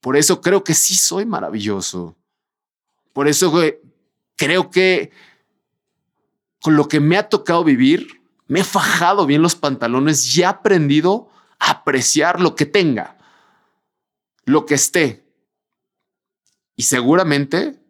Por 0.00 0.16
eso 0.16 0.40
creo 0.40 0.64
que 0.64 0.74
sí 0.74 0.96
soy 0.96 1.24
maravilloso. 1.24 2.16
Por 3.12 3.28
eso 3.28 3.52
creo 4.36 4.70
que 4.70 5.10
con 6.60 6.76
lo 6.76 6.88
que 6.88 7.00
me 7.00 7.16
ha 7.16 7.28
tocado 7.28 7.64
vivir, 7.64 8.22
me 8.46 8.60
he 8.60 8.64
fajado 8.64 9.26
bien 9.26 9.42
los 9.42 9.56
pantalones 9.56 10.36
y 10.36 10.42
he 10.42 10.44
aprendido 10.44 11.28
a 11.58 11.70
apreciar 11.70 12.40
lo 12.40 12.54
que 12.54 12.66
tenga, 12.66 13.18
lo 14.44 14.64
que 14.66 14.74
esté. 14.74 15.24
Y 16.76 16.84
seguramente 16.84 17.80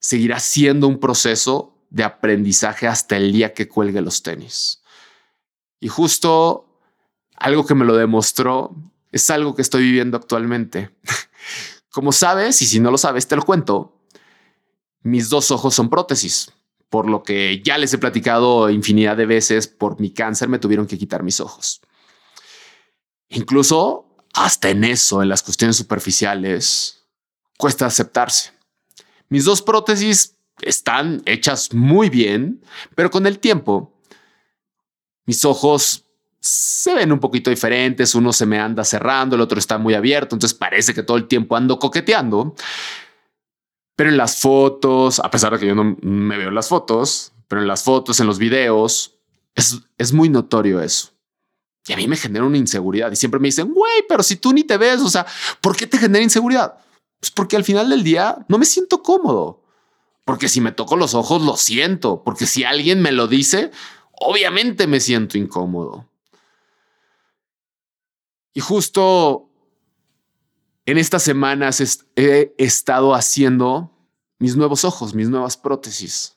seguirá 0.00 0.40
siendo 0.40 0.88
un 0.88 0.98
proceso 0.98 1.78
de 1.90 2.04
aprendizaje 2.04 2.88
hasta 2.88 3.16
el 3.16 3.32
día 3.32 3.54
que 3.54 3.68
cuelgue 3.68 4.00
los 4.00 4.22
tenis. 4.22 4.82
Y 5.78 5.88
justo 5.88 6.80
algo 7.36 7.66
que 7.66 7.74
me 7.74 7.84
lo 7.84 7.96
demostró 7.96 8.74
es 9.12 9.28
algo 9.30 9.54
que 9.54 9.62
estoy 9.62 9.82
viviendo 9.82 10.16
actualmente. 10.16 10.90
Como 11.90 12.12
sabes, 12.12 12.62
y 12.62 12.66
si 12.66 12.80
no 12.80 12.90
lo 12.90 12.98
sabes, 12.98 13.28
te 13.28 13.36
lo 13.36 13.42
cuento, 13.42 14.01
mis 15.02 15.28
dos 15.28 15.50
ojos 15.50 15.74
son 15.74 15.90
prótesis, 15.90 16.52
por 16.88 17.08
lo 17.08 17.22
que 17.22 17.62
ya 17.64 17.78
les 17.78 17.92
he 17.94 17.98
platicado 17.98 18.70
infinidad 18.70 19.16
de 19.16 19.26
veces, 19.26 19.66
por 19.66 20.00
mi 20.00 20.12
cáncer 20.12 20.48
me 20.48 20.58
tuvieron 20.58 20.86
que 20.86 20.98
quitar 20.98 21.22
mis 21.22 21.40
ojos. 21.40 21.80
Incluso 23.28 24.06
hasta 24.34 24.70
en 24.70 24.84
eso, 24.84 25.22
en 25.22 25.28
las 25.28 25.42
cuestiones 25.42 25.76
superficiales, 25.76 27.06
cuesta 27.56 27.86
aceptarse. 27.86 28.52
Mis 29.28 29.44
dos 29.44 29.62
prótesis 29.62 30.36
están 30.60 31.22
hechas 31.26 31.72
muy 31.72 32.08
bien, 32.08 32.62
pero 32.94 33.10
con 33.10 33.26
el 33.26 33.38
tiempo, 33.38 33.98
mis 35.24 35.44
ojos 35.44 36.04
se 36.40 36.92
ven 36.94 37.12
un 37.12 37.20
poquito 37.20 37.50
diferentes, 37.50 38.14
uno 38.14 38.32
se 38.32 38.46
me 38.46 38.58
anda 38.58 38.84
cerrando, 38.84 39.36
el 39.36 39.42
otro 39.42 39.58
está 39.58 39.78
muy 39.78 39.94
abierto, 39.94 40.34
entonces 40.34 40.58
parece 40.58 40.92
que 40.92 41.02
todo 41.02 41.16
el 41.16 41.28
tiempo 41.28 41.56
ando 41.56 41.78
coqueteando. 41.78 42.54
Pero 43.96 44.10
en 44.10 44.16
las 44.16 44.38
fotos, 44.38 45.20
a 45.20 45.30
pesar 45.30 45.52
de 45.52 45.58
que 45.58 45.66
yo 45.66 45.74
no 45.74 45.96
me 46.00 46.38
veo 46.38 46.48
en 46.48 46.54
las 46.54 46.68
fotos, 46.68 47.32
pero 47.48 47.60
en 47.60 47.68
las 47.68 47.82
fotos, 47.82 48.20
en 48.20 48.26
los 48.26 48.38
videos, 48.38 49.16
es, 49.54 49.80
es 49.98 50.12
muy 50.12 50.28
notorio 50.28 50.80
eso. 50.80 51.10
Y 51.86 51.92
a 51.92 51.96
mí 51.96 52.06
me 52.06 52.16
genera 52.16 52.44
una 52.44 52.58
inseguridad 52.58 53.10
y 53.10 53.16
siempre 53.16 53.40
me 53.40 53.48
dicen, 53.48 53.72
güey, 53.72 54.04
pero 54.08 54.22
si 54.22 54.36
tú 54.36 54.52
ni 54.52 54.64
te 54.64 54.76
ves, 54.76 55.00
o 55.00 55.10
sea, 55.10 55.26
¿por 55.60 55.76
qué 55.76 55.86
te 55.86 55.98
genera 55.98 56.22
inseguridad? 56.22 56.78
Pues 57.20 57.30
porque 57.30 57.56
al 57.56 57.64
final 57.64 57.90
del 57.90 58.04
día 58.04 58.44
no 58.48 58.58
me 58.58 58.66
siento 58.66 59.02
cómodo. 59.02 59.62
Porque 60.24 60.48
si 60.48 60.60
me 60.60 60.72
toco 60.72 60.96
los 60.96 61.14
ojos, 61.14 61.42
lo 61.42 61.56
siento. 61.56 62.22
Porque 62.24 62.46
si 62.46 62.64
alguien 62.64 63.02
me 63.02 63.12
lo 63.12 63.26
dice, 63.26 63.72
obviamente 64.12 64.86
me 64.86 65.00
siento 65.00 65.36
incómodo. 65.38 66.08
Y 68.54 68.60
justo 68.60 69.51
en 70.86 70.98
estas 70.98 71.22
semanas 71.22 72.06
he 72.16 72.54
estado 72.58 73.14
haciendo 73.14 73.92
mis 74.38 74.56
nuevos 74.56 74.84
ojos, 74.84 75.14
mis 75.14 75.28
nuevas 75.28 75.56
prótesis. 75.56 76.36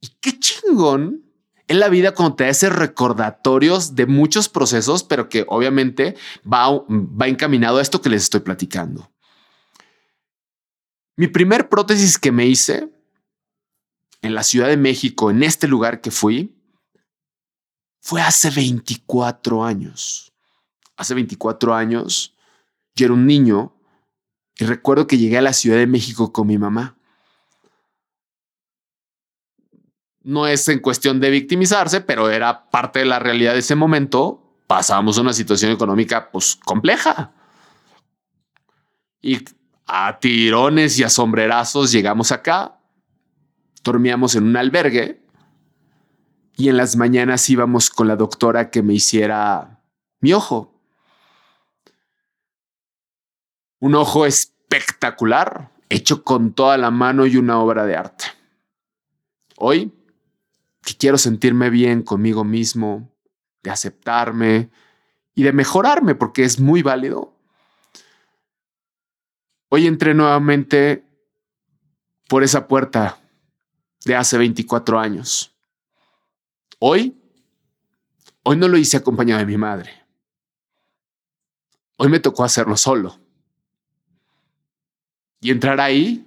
Y 0.00 0.08
qué 0.20 0.38
chingón 0.38 1.24
en 1.68 1.78
la 1.78 1.88
vida 1.88 2.12
cuando 2.12 2.34
te 2.34 2.48
hace 2.48 2.68
recordatorios 2.68 3.94
de 3.94 4.06
muchos 4.06 4.48
procesos, 4.48 5.04
pero 5.04 5.28
que 5.28 5.44
obviamente 5.48 6.16
va, 6.44 6.84
va 6.88 7.28
encaminado 7.28 7.78
a 7.78 7.82
esto 7.82 8.02
que 8.02 8.08
les 8.08 8.24
estoy 8.24 8.40
platicando. 8.40 9.12
Mi 11.16 11.28
primer 11.28 11.68
prótesis 11.68 12.18
que 12.18 12.32
me 12.32 12.46
hice 12.46 12.90
en 14.22 14.34
la 14.34 14.42
Ciudad 14.42 14.68
de 14.68 14.76
México, 14.76 15.30
en 15.30 15.44
este 15.44 15.68
lugar 15.68 16.00
que 16.00 16.10
fui, 16.10 16.60
fue 18.00 18.20
hace 18.20 18.50
24 18.50 19.64
años. 19.64 20.31
Hace 21.02 21.14
24 21.14 21.74
años 21.74 22.32
yo 22.94 23.06
era 23.06 23.14
un 23.14 23.26
niño 23.26 23.74
y 24.56 24.64
recuerdo 24.64 25.08
que 25.08 25.18
llegué 25.18 25.36
a 25.36 25.42
la 25.42 25.52
Ciudad 25.52 25.78
de 25.78 25.88
México 25.88 26.32
con 26.32 26.46
mi 26.46 26.58
mamá. 26.58 26.96
No 30.22 30.46
es 30.46 30.68
en 30.68 30.78
cuestión 30.78 31.18
de 31.18 31.30
victimizarse, 31.30 32.02
pero 32.02 32.30
era 32.30 32.70
parte 32.70 33.00
de 33.00 33.06
la 33.06 33.18
realidad 33.18 33.54
de 33.54 33.58
ese 33.58 33.74
momento. 33.74 34.54
Pasábamos 34.68 35.18
una 35.18 35.32
situación 35.32 35.72
económica 35.72 36.30
pues 36.30 36.54
compleja. 36.54 37.32
Y 39.20 39.44
a 39.88 40.20
tirones 40.20 41.00
y 41.00 41.02
a 41.02 41.08
sombrerazos 41.08 41.90
llegamos 41.90 42.30
acá, 42.30 42.78
dormíamos 43.82 44.36
en 44.36 44.44
un 44.44 44.56
albergue 44.56 45.20
y 46.56 46.68
en 46.68 46.76
las 46.76 46.94
mañanas 46.94 47.50
íbamos 47.50 47.90
con 47.90 48.06
la 48.06 48.14
doctora 48.14 48.70
que 48.70 48.84
me 48.84 48.94
hiciera 48.94 49.82
mi 50.20 50.32
ojo. 50.32 50.71
Un 53.82 53.96
ojo 53.96 54.26
espectacular, 54.26 55.72
hecho 55.88 56.22
con 56.22 56.52
toda 56.52 56.78
la 56.78 56.92
mano 56.92 57.26
y 57.26 57.36
una 57.36 57.58
obra 57.58 57.84
de 57.84 57.96
arte. 57.96 58.26
Hoy, 59.56 59.92
que 60.84 60.96
quiero 60.96 61.18
sentirme 61.18 61.68
bien 61.68 62.04
conmigo 62.04 62.44
mismo, 62.44 63.12
de 63.64 63.72
aceptarme 63.72 64.70
y 65.34 65.42
de 65.42 65.52
mejorarme, 65.52 66.14
porque 66.14 66.44
es 66.44 66.60
muy 66.60 66.82
válido. 66.82 67.34
Hoy 69.68 69.88
entré 69.88 70.14
nuevamente 70.14 71.04
por 72.28 72.44
esa 72.44 72.68
puerta 72.68 73.18
de 74.04 74.14
hace 74.14 74.38
24 74.38 75.00
años. 75.00 75.56
Hoy, 76.78 77.20
hoy 78.44 78.56
no 78.56 78.68
lo 78.68 78.78
hice 78.78 78.98
acompañado 78.98 79.40
de 79.40 79.46
mi 79.46 79.56
madre. 79.56 80.04
Hoy 81.96 82.08
me 82.08 82.20
tocó 82.20 82.44
hacerlo 82.44 82.76
solo. 82.76 83.21
Y 85.42 85.50
entrar 85.50 85.78
ahí. 85.78 86.26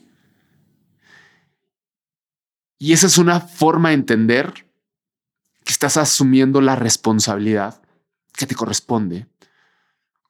Y 2.78 2.94
esa 2.94 3.08
es 3.08 3.18
una 3.18 3.40
forma 3.40 3.90
de 3.90 3.96
entender 3.96 4.54
que 5.64 5.72
estás 5.72 5.98
asumiendo 5.98 6.62
la 6.62 6.76
responsabilidad 6.76 7.82
que 8.34 8.46
te 8.46 8.54
corresponde 8.54 9.28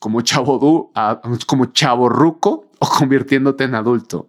como 0.05 0.21
chavo, 0.21 0.91
como 1.47 1.65
chavo 1.73 2.09
ruco 2.09 2.69
o 2.77 2.87
convirtiéndote 2.87 3.63
en 3.63 3.73
adulto. 3.73 4.27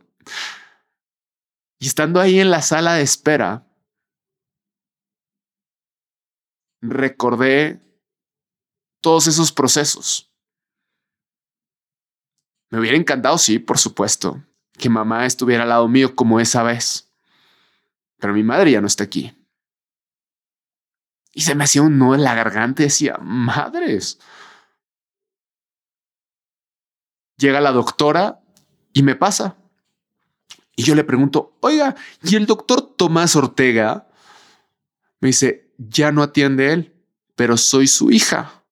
Y 1.78 1.86
estando 1.86 2.18
ahí 2.18 2.40
en 2.40 2.50
la 2.50 2.62
sala 2.62 2.94
de 2.94 3.02
espera, 3.02 3.66
recordé 6.80 7.82
todos 9.02 9.26
esos 9.26 9.52
procesos. 9.52 10.32
Me 12.70 12.80
hubiera 12.80 12.96
encantado, 12.96 13.36
sí, 13.36 13.58
por 13.58 13.76
supuesto, 13.76 14.42
que 14.78 14.88
mamá 14.88 15.26
estuviera 15.26 15.62
al 15.62 15.70
lado 15.70 15.88
mío 15.88 16.14
como 16.14 16.40
esa 16.40 16.62
vez. 16.62 17.12
Pero 18.18 18.32
mi 18.32 18.42
madre 18.42 18.70
ya 18.70 18.80
no 18.80 18.86
está 18.86 19.04
aquí. 19.04 19.36
Y 21.32 21.42
se 21.42 21.54
me 21.54 21.64
hacía 21.64 21.82
un 21.82 21.98
nudo 21.98 22.14
en 22.14 22.24
la 22.24 22.34
garganta 22.34 22.82
y 22.82 22.86
decía, 22.86 23.18
madres. 23.20 24.18
Llega 27.36 27.60
la 27.60 27.72
doctora 27.72 28.40
y 28.92 29.02
me 29.02 29.14
pasa. 29.16 29.56
Y 30.74 30.82
yo 30.82 30.94
le 30.94 31.04
pregunto, 31.04 31.56
oiga, 31.60 31.94
¿y 32.22 32.36
el 32.36 32.46
doctor 32.46 32.94
Tomás 32.96 33.36
Ortega? 33.36 34.08
Me 35.20 35.28
dice, 35.28 35.72
ya 35.78 36.12
no 36.12 36.22
atiende 36.22 36.72
él, 36.72 36.94
pero 37.34 37.56
soy 37.56 37.86
su 37.86 38.10
hija. 38.10 38.64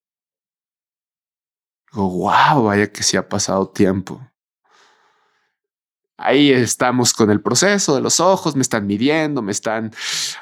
Digo, 1.93 2.09
wow, 2.09 2.65
vaya 2.65 2.91
que 2.91 3.03
se 3.03 3.19
ha 3.19 3.29
pasado 3.29 3.69
tiempo. 3.69 4.27
Ahí 6.17 6.53
estamos 6.53 7.13
con 7.13 7.31
el 7.31 7.41
proceso 7.41 7.95
de 7.95 8.01
los 8.01 8.21
ojos, 8.21 8.55
me 8.55 8.63
están 8.63 8.87
midiendo, 8.87 9.43
me 9.43 9.51
están 9.51 9.93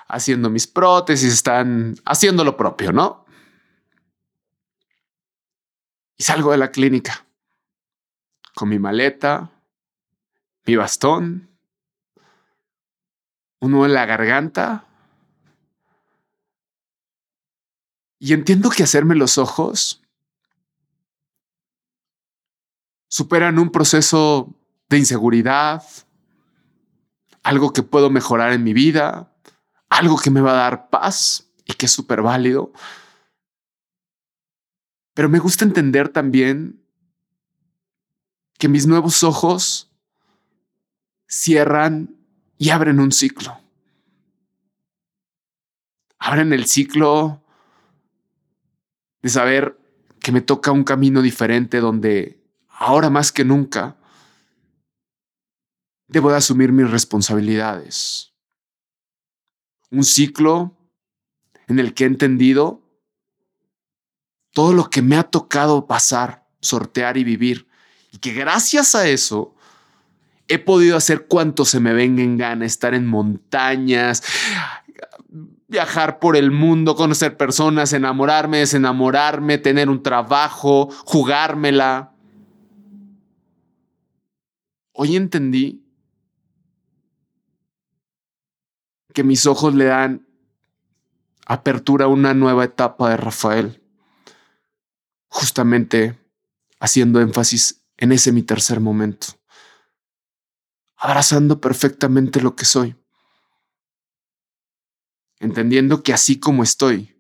haciendo 0.06 0.50
mis 0.50 0.66
prótesis, 0.66 1.32
están 1.32 1.96
haciendo 2.04 2.44
lo 2.44 2.56
propio, 2.56 2.92
¿no? 2.92 3.24
Y 6.18 6.24
salgo 6.24 6.52
de 6.52 6.58
la 6.58 6.70
clínica 6.70 7.24
con 8.54 8.68
mi 8.68 8.78
maleta, 8.78 9.50
mi 10.66 10.76
bastón, 10.76 11.48
uno 13.60 13.86
en 13.86 13.94
la 13.94 14.04
garganta. 14.04 14.84
Y 18.18 18.34
entiendo 18.34 18.70
que 18.70 18.82
hacerme 18.82 19.14
los 19.14 19.38
ojos 19.38 20.02
superan 23.08 23.58
un 23.58 23.70
proceso 23.70 24.54
de 24.92 24.98
inseguridad, 24.98 25.82
algo 27.42 27.72
que 27.72 27.82
puedo 27.82 28.10
mejorar 28.10 28.52
en 28.52 28.62
mi 28.62 28.72
vida, 28.72 29.34
algo 29.88 30.18
que 30.18 30.30
me 30.30 30.40
va 30.40 30.52
a 30.52 30.62
dar 30.62 30.90
paz 30.90 31.50
y 31.64 31.74
que 31.74 31.86
es 31.86 31.92
súper 31.92 32.22
válido. 32.22 32.72
Pero 35.14 35.28
me 35.28 35.38
gusta 35.38 35.64
entender 35.64 36.08
también 36.08 36.82
que 38.58 38.68
mis 38.68 38.86
nuevos 38.86 39.22
ojos 39.22 39.90
cierran 41.26 42.14
y 42.58 42.70
abren 42.70 43.00
un 43.00 43.12
ciclo. 43.12 43.58
Abren 46.18 46.52
el 46.52 46.66
ciclo 46.66 47.42
de 49.22 49.28
saber 49.28 49.78
que 50.20 50.32
me 50.32 50.40
toca 50.40 50.70
un 50.70 50.84
camino 50.84 51.20
diferente 51.22 51.80
donde 51.80 52.40
ahora 52.68 53.10
más 53.10 53.32
que 53.32 53.44
nunca 53.44 53.96
debo 56.12 56.30
de 56.30 56.36
asumir 56.36 56.72
mis 56.72 56.90
responsabilidades. 56.90 58.32
Un 59.90 60.04
ciclo 60.04 60.76
en 61.68 61.78
el 61.78 61.94
que 61.94 62.04
he 62.04 62.06
entendido 62.06 62.82
todo 64.52 64.74
lo 64.74 64.90
que 64.90 65.00
me 65.00 65.16
ha 65.16 65.24
tocado 65.24 65.86
pasar, 65.86 66.46
sortear 66.60 67.16
y 67.16 67.24
vivir. 67.24 67.66
Y 68.12 68.18
que 68.18 68.34
gracias 68.34 68.94
a 68.94 69.08
eso 69.08 69.54
he 70.48 70.58
podido 70.58 70.98
hacer 70.98 71.26
cuanto 71.26 71.64
se 71.64 71.80
me 71.80 71.94
venga 71.94 72.22
en 72.22 72.36
gana, 72.36 72.66
estar 72.66 72.92
en 72.92 73.06
montañas, 73.06 74.22
viajar 75.66 76.18
por 76.18 76.36
el 76.36 76.50
mundo, 76.50 76.94
conocer 76.94 77.38
personas, 77.38 77.94
enamorarme, 77.94 78.58
desenamorarme, 78.58 79.56
tener 79.56 79.88
un 79.88 80.02
trabajo, 80.02 80.90
jugármela. 81.06 82.12
Hoy 84.92 85.16
entendí 85.16 85.81
que 89.12 89.24
mis 89.24 89.46
ojos 89.46 89.74
le 89.74 89.86
dan 89.86 90.26
apertura 91.46 92.06
a 92.06 92.08
una 92.08 92.34
nueva 92.34 92.64
etapa 92.64 93.10
de 93.10 93.16
Rafael, 93.16 93.82
justamente 95.28 96.18
haciendo 96.80 97.20
énfasis 97.20 97.84
en 97.96 98.12
ese 98.12 98.32
mi 98.32 98.42
tercer 98.42 98.80
momento, 98.80 99.28
abrazando 100.96 101.60
perfectamente 101.60 102.40
lo 102.40 102.56
que 102.56 102.64
soy, 102.64 102.96
entendiendo 105.40 106.02
que 106.02 106.12
así 106.12 106.38
como 106.38 106.62
estoy, 106.62 107.14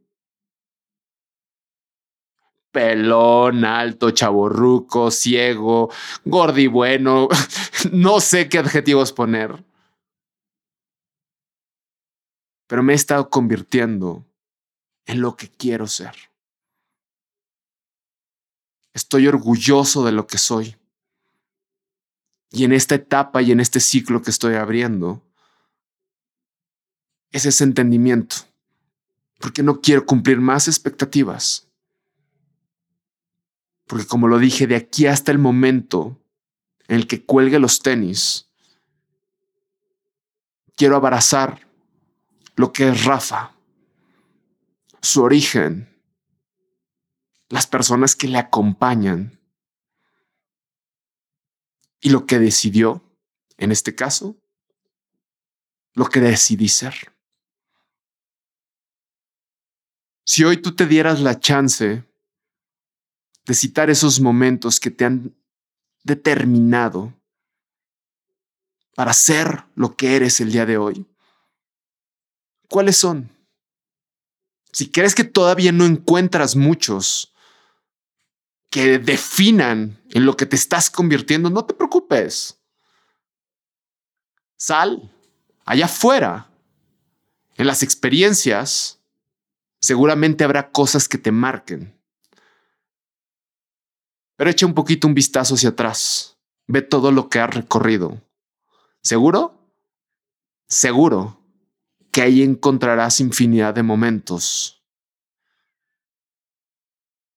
pelón, 2.70 3.64
alto, 3.66 4.10
chaborruco, 4.12 5.10
ciego, 5.10 5.90
gordi 6.24 6.68
bueno, 6.68 7.28
no 7.92 8.20
sé 8.20 8.48
qué 8.48 8.58
adjetivos 8.58 9.12
poner 9.12 9.62
pero 12.72 12.82
me 12.82 12.94
he 12.94 12.96
estado 12.96 13.28
convirtiendo 13.28 14.24
en 15.04 15.20
lo 15.20 15.36
que 15.36 15.50
quiero 15.50 15.86
ser. 15.86 16.14
Estoy 18.94 19.26
orgulloso 19.26 20.06
de 20.06 20.12
lo 20.12 20.26
que 20.26 20.38
soy. 20.38 20.78
Y 22.50 22.64
en 22.64 22.72
esta 22.72 22.94
etapa 22.94 23.42
y 23.42 23.52
en 23.52 23.60
este 23.60 23.78
ciclo 23.78 24.22
que 24.22 24.30
estoy 24.30 24.54
abriendo, 24.54 25.22
es 27.30 27.44
ese 27.44 27.64
entendimiento, 27.64 28.36
porque 29.38 29.62
no 29.62 29.82
quiero 29.82 30.06
cumplir 30.06 30.40
más 30.40 30.66
expectativas. 30.66 31.68
Porque 33.86 34.06
como 34.06 34.28
lo 34.28 34.38
dije, 34.38 34.66
de 34.66 34.76
aquí 34.76 35.04
hasta 35.04 35.30
el 35.30 35.38
momento 35.38 36.18
en 36.88 36.96
el 36.96 37.06
que 37.06 37.22
cuelgue 37.22 37.58
los 37.58 37.82
tenis, 37.82 38.48
quiero 40.74 40.96
abrazar 40.96 41.70
lo 42.56 42.72
que 42.72 42.88
es 42.88 43.04
Rafa, 43.04 43.54
su 45.00 45.22
origen, 45.22 45.88
las 47.48 47.66
personas 47.66 48.14
que 48.16 48.28
le 48.28 48.38
acompañan 48.38 49.38
y 52.00 52.10
lo 52.10 52.26
que 52.26 52.38
decidió, 52.38 53.02
en 53.58 53.72
este 53.72 53.94
caso, 53.94 54.36
lo 55.94 56.06
que 56.06 56.20
decidí 56.20 56.68
ser. 56.68 56.94
Si 60.24 60.44
hoy 60.44 60.56
tú 60.56 60.74
te 60.74 60.86
dieras 60.86 61.20
la 61.20 61.38
chance 61.38 62.04
de 63.44 63.54
citar 63.54 63.90
esos 63.90 64.20
momentos 64.20 64.80
que 64.80 64.90
te 64.90 65.04
han 65.04 65.36
determinado 66.04 67.12
para 68.94 69.12
ser 69.12 69.64
lo 69.74 69.96
que 69.96 70.16
eres 70.16 70.40
el 70.40 70.52
día 70.52 70.64
de 70.64 70.78
hoy, 70.78 71.11
¿cuáles 72.72 72.96
son? 72.96 73.30
Si 74.72 74.90
crees 74.90 75.14
que 75.14 75.24
todavía 75.24 75.70
no 75.72 75.84
encuentras 75.84 76.56
muchos 76.56 77.34
que 78.70 78.98
definan 78.98 80.02
en 80.08 80.24
lo 80.24 80.38
que 80.38 80.46
te 80.46 80.56
estás 80.56 80.90
convirtiendo, 80.90 81.50
no 81.50 81.66
te 81.66 81.74
preocupes. 81.74 82.58
Sal 84.56 85.12
allá 85.66 85.84
afuera, 85.84 86.50
en 87.56 87.66
las 87.66 87.82
experiencias, 87.82 88.98
seguramente 89.78 90.42
habrá 90.42 90.70
cosas 90.70 91.06
que 91.08 91.18
te 91.18 91.30
marquen. 91.30 92.00
Pero 94.36 94.50
echa 94.50 94.64
un 94.64 94.72
poquito 94.72 95.06
un 95.06 95.14
vistazo 95.14 95.56
hacia 95.56 95.68
atrás. 95.68 96.38
Ve 96.66 96.80
todo 96.80 97.12
lo 97.12 97.28
que 97.28 97.38
has 97.38 97.54
recorrido. 97.54 98.22
¿Seguro? 99.02 99.76
Seguro 100.66 101.41
que 102.12 102.20
ahí 102.20 102.42
encontrarás 102.42 103.20
infinidad 103.20 103.74
de 103.74 103.82
momentos 103.82 104.84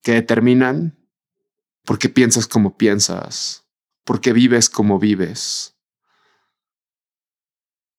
que 0.04 0.12
determinan 0.12 1.00
por 1.86 1.98
qué 1.98 2.10
piensas 2.10 2.46
como 2.46 2.78
piensas, 2.78 3.66
por 4.04 4.22
qué 4.22 4.34
vives 4.34 4.70
como 4.70 5.00
vives, 5.00 5.76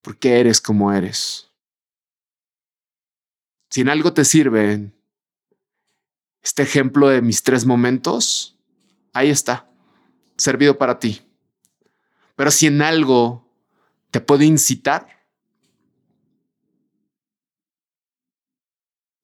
por 0.02 0.18
qué 0.18 0.38
eres 0.38 0.60
como 0.60 0.92
eres. 0.92 1.50
Si 3.70 3.80
en 3.80 3.88
algo 3.88 4.12
te 4.12 4.24
sirve 4.24 4.92
este 6.42 6.62
ejemplo 6.62 7.08
de 7.08 7.22
mis 7.22 7.42
tres 7.42 7.64
momentos, 7.64 8.58
ahí 9.14 9.30
está, 9.30 9.68
servido 10.36 10.78
para 10.78 10.98
ti. 11.00 11.22
Pero 12.36 12.50
si 12.50 12.66
en 12.66 12.82
algo 12.82 13.50
te 14.10 14.20
puede 14.20 14.44
incitar, 14.44 15.15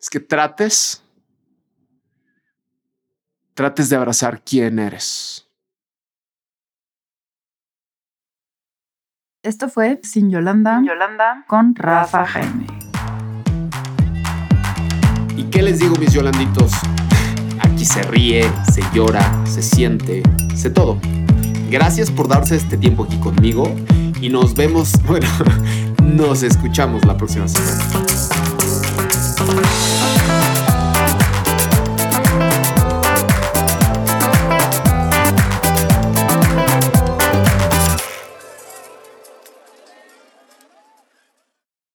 es 0.02 0.10
que 0.10 0.18
trates, 0.18 1.00
trates 3.54 3.88
de 3.88 3.94
abrazar 3.94 4.42
quién 4.42 4.80
eres. 4.80 5.48
Esto 9.44 9.68
fue 9.68 10.00
Sin 10.02 10.30
Yolanda, 10.30 10.82
Yolanda 10.84 11.44
con 11.46 11.74
Rafa 11.76 12.26
Jaime. 12.26 12.66
¿Y 15.36 15.44
qué 15.44 15.62
les 15.62 15.78
digo, 15.78 15.94
mis 15.96 16.12
Yolanditos? 16.12 16.72
Aquí 17.60 17.84
se 17.84 18.02
ríe, 18.02 18.50
se 18.72 18.82
llora, 18.92 19.46
se 19.46 19.62
siente, 19.62 20.24
se 20.56 20.70
todo. 20.70 20.98
Gracias 21.70 22.10
por 22.10 22.26
darse 22.26 22.56
este 22.56 22.76
tiempo 22.76 23.04
aquí 23.04 23.18
conmigo 23.18 23.64
y 24.20 24.28
nos 24.28 24.54
vemos, 24.54 24.92
bueno, 25.06 25.28
nos 26.02 26.42
escuchamos 26.42 27.04
la 27.04 27.16
próxima 27.16 27.46
semana. 27.46 28.41
Música 29.44 30.21